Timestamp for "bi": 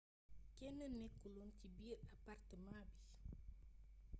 2.89-2.99